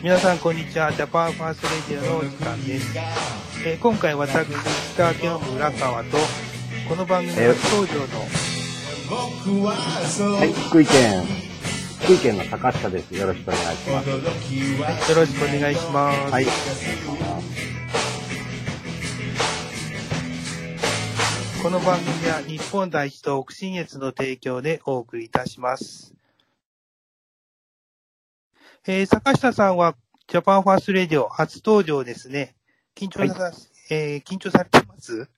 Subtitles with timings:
[0.00, 0.92] 皆さんこんにちは。
[0.92, 2.96] ジャパンファーストレディオのお時間です。
[3.66, 6.16] えー今回私、石川県本部浦川と、
[6.88, 8.20] この番組初登場の、
[10.36, 11.24] はい、福井県、
[12.00, 13.12] 福井県の坂下です。
[13.12, 14.08] よろしくお願いします。
[14.08, 14.18] よ
[15.16, 16.18] ろしくお願いします。
[16.32, 16.46] はい。
[21.60, 26.14] この番組は日本第一と北信越の提供でお送りいたします。
[28.86, 29.94] えー坂下さんは
[30.26, 32.54] ジャパンファーストレディオ初登場ですね。
[32.94, 33.52] 緊張さ、
[33.90, 35.28] えー緊張されてます？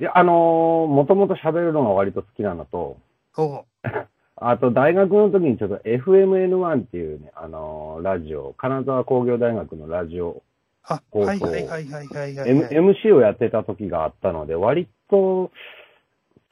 [0.00, 2.98] いや、あのー、もともと喋るのが割と好きなのと、
[4.36, 10.42] あと大学の時にちょっと FMN1 っていうね、あのーラジオ、金沢工業大学のラジオ、
[10.84, 12.74] あ、はいはいはいはいはいはい、M はい。
[12.74, 15.50] MC をやってた時があったので、割と、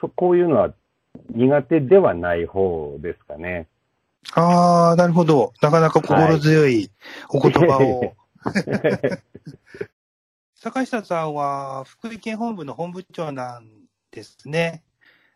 [0.01, 0.73] そこういうのは
[1.29, 3.67] 苦手ではない方ですかね。
[4.33, 5.53] ああ、なるほど。
[5.61, 6.89] なかなか心強い
[7.29, 8.15] お言葉を。
[10.55, 13.69] 坂下さんは福井県本部の本部長なん
[14.11, 14.83] ですね。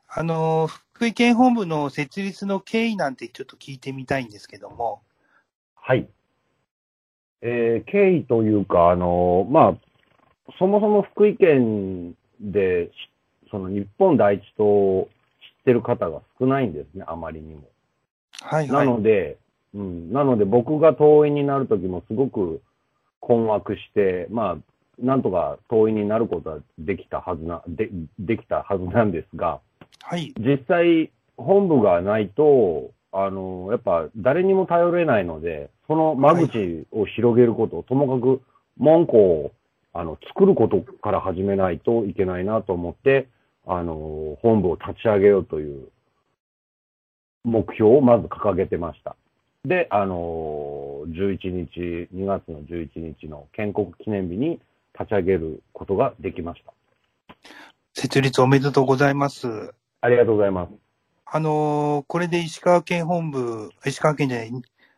[0.08, 5.02] あの、福井県本部の設立の経緯なんてちょっと聞いてみたいんですけども。
[5.76, 6.10] はい。
[7.42, 9.78] えー経緯というか、あのーまあ、
[10.58, 15.10] そもそも福井県で、しその日本第一党を
[15.42, 17.64] 知ってる方が少ないんですね、あまりにも。
[18.42, 18.80] はいは。
[18.80, 19.38] ないので、
[19.74, 22.62] うん、なので僕が党員になるときもすごく
[23.20, 24.58] 困惑して、まあ、
[25.00, 29.60] なんとか党員になることはできたはずな、で、できたはずなんですが、
[30.02, 30.34] はい。
[30.40, 38.42] 実際、本部がないと、あの、やっぱ誰にも頼れないので、その間口を広げること、ともかく
[38.78, 39.52] 門戸を
[39.94, 43.28] あの作ることから始めないといけないなと思って、
[43.66, 45.90] あの、本部を立ち上げようという
[47.44, 49.16] 目標をまず掲げてました。
[49.66, 54.60] で、あの、11日、2月の11日の建国記念日に
[54.98, 56.74] 立ち上げることができました。
[57.94, 59.74] 設立おめでとうございます。
[60.02, 60.74] ありがとうございます。
[61.26, 64.52] あの、これで石川県本部、石川県じゃない、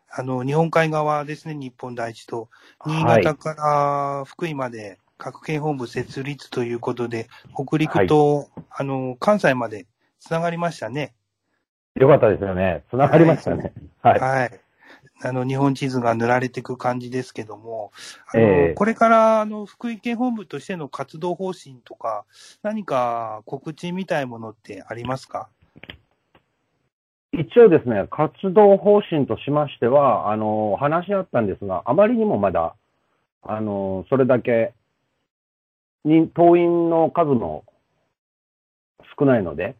[0.09, 2.50] あの、日本海側ですね、日本第一と、
[2.85, 9.88] 新はい潟から福井まで各県本部設立ということで、北陸と、あの、関西まで
[10.19, 11.13] つながりましたね。
[11.96, 12.84] よかったですよね。
[12.90, 13.74] つながりましたね。
[14.02, 14.19] はい。
[14.19, 14.59] はい。
[15.24, 17.91] あの、日本地図が塗られていく感じですけども、
[18.34, 22.25] あのええこれから、あの、福井県本部としての活動方針とか、
[22.63, 25.50] 何か告知みたいものってありますか？
[27.34, 32.75] 一応ですね、活動方針としましては、あの、話し合ったんですが、あまりにもまだ、
[33.44, 34.74] あの、それだけ、
[36.03, 37.63] に、党員の数も
[39.18, 39.75] 少ないので、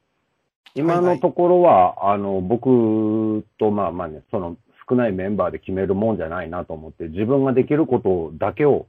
[0.76, 4.58] 今のところは、あの、僕と、まあまあね、その
[4.90, 8.88] 少ないメンバーで決めるもんじゃないなと思って、自分ができることだけを、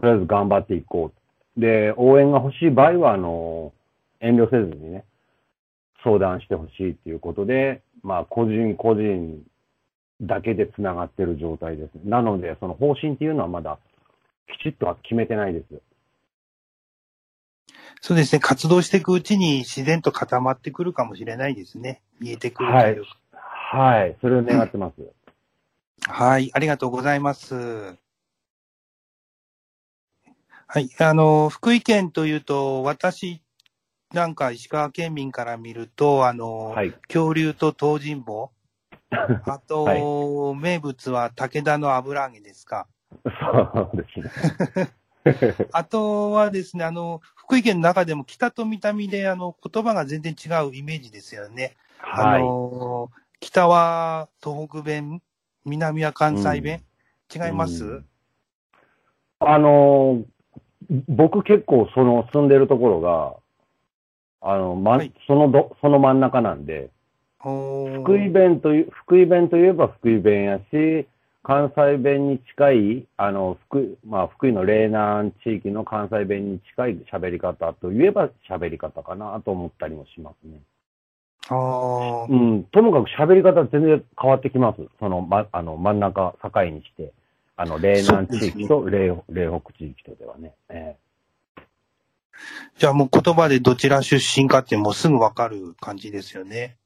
[0.00, 1.12] とりあえず頑張っていこ
[1.56, 1.60] う。
[1.60, 3.72] で、応援が欲しい場合は、あの、
[4.20, 5.04] 遠慮せずにね、
[6.02, 9.42] 相談してほしいっていうことで、まあ、個人個人
[10.20, 11.90] だけでつながってる状態です。
[12.04, 13.78] なので、その方針っていうのはまだ
[14.58, 15.82] きちっとは決めてないです。
[18.00, 22.00] そうですね、活動していくうちに自然と固まってくるかもしれないですね。
[22.18, 23.04] 見えてくるという。
[23.32, 24.16] はい。
[24.20, 24.94] それを願ってます。
[26.08, 27.98] はい、ありがとうございます。
[30.66, 33.42] はい、あの、福井県というと、私
[34.14, 36.92] なんか石川県民から見ると、あの、はい。
[37.08, 38.50] 恐竜と東尋坊、
[39.46, 42.88] あと、は名物は武田の油揚げですか。
[43.22, 44.90] そうですね。
[45.72, 51.76] あとはですね、あの、福井県の中でも北と南で、あの、言葉が全然違うイメージですよね。
[52.00, 52.42] あはい。
[52.42, 55.22] の、北は東北弁、
[55.64, 56.82] 南は関西弁、
[57.34, 58.04] 違います、うん。
[59.40, 60.26] あのー
[61.08, 63.36] 僕結構その住んでるところが、
[64.40, 65.12] あの、ま、はい。
[65.26, 66.90] そのど、その真ん中なんで、
[68.02, 71.06] 福井弁という、福井弁といえば福井弁やし、
[71.42, 80.60] 関西弁に近い、あの、福井、まあ、福井の嶺南地域の関西弁に近い喋り方といえば喋り方かなと思ったりもしますね。
[81.48, 84.86] あーうん、ともかく喋り方全然変わってきます。
[84.98, 87.12] その、ま、あの、真ん中境にして、
[87.56, 90.54] あの、嶺南地域と嶺嶺北地域とではね。
[90.68, 90.96] え
[92.78, 96.76] じゃあもう言葉でどちら出身かってもうすぐわかる感じですよね。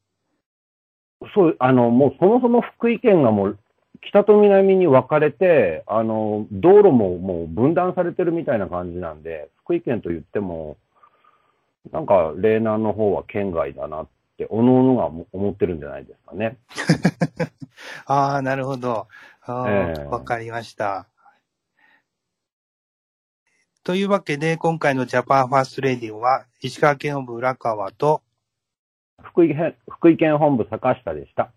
[1.21, 3.59] えそう、あの、もうそもそも福井県がもう、
[4.07, 10.77] 北と南に分かれて、あの、道路ももう分断されてるみたいな感じなんで、福井県と言っても、
[11.91, 16.57] なんか、嶺南の方は県外だなっって、おのおのが思ってるんじゃないですかね。
[18.05, 19.07] ああ、なるほど。
[19.41, 21.07] あーええわ、かりました。
[23.83, 28.23] というわけで、今回のジャパンファーストレディオは、石川県本部浦川と、
[29.21, 31.51] 福井県、福井県本部坂下でした。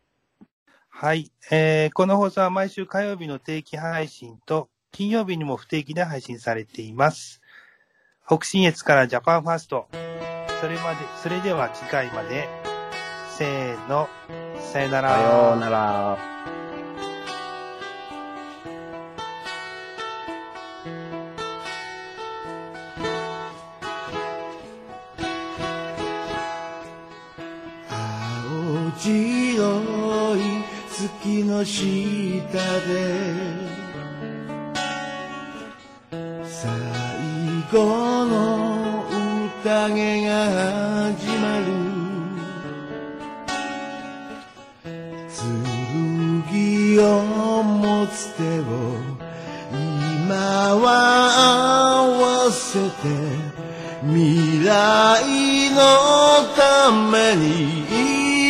[1.00, 7.40] はい、えー、この放送は毎週火曜日の定期配信と、金曜日にも不定期で配信されています。
[8.26, 9.86] 北信越からジャパンファースト。
[10.60, 12.48] それまで、それでは次回まで、
[13.30, 14.08] せーの、
[14.72, 15.14] さよなら。
[15.14, 16.18] さようなら。
[27.88, 29.97] 青白い
[30.98, 32.50] 月の下で
[36.44, 36.68] 最
[37.70, 39.04] 後の
[39.62, 40.32] 宴が
[41.14, 41.98] 始まる。
[46.90, 48.62] 剣を持つ手を
[49.72, 50.34] 今
[50.74, 50.86] は
[52.00, 52.92] 合わせて
[54.02, 55.78] 未来の
[56.56, 57.84] ために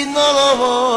[0.03, 0.88] 祈ろう。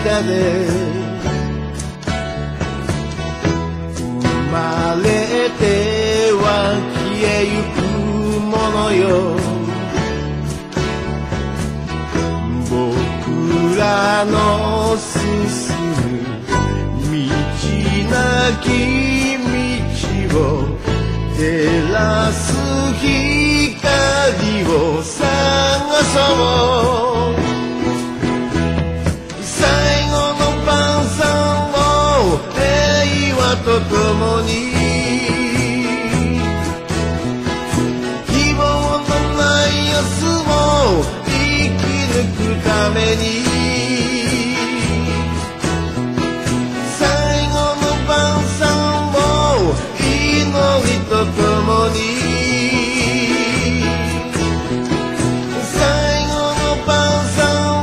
[0.00, 0.66] く下で
[3.92, 5.08] 生まれ
[5.58, 5.62] て
[6.32, 6.44] は
[6.94, 7.78] 消えゆく
[8.40, 9.36] ものよ
[12.70, 15.18] 僕らの進
[15.90, 16.08] む
[17.10, 17.24] 道
[18.10, 18.16] な
[18.62, 18.66] き
[20.30, 20.40] 道を
[21.36, 21.40] 照
[51.10, 51.98] 祈りと共に
[55.64, 57.80] 最後の晩餐